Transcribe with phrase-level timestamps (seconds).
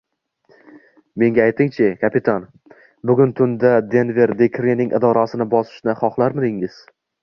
[1.23, 2.49] Menga ayting-chi, kapitan,
[3.11, 6.87] bugun tunda Denver Dikning idorasini bosishni xohlarmidingiz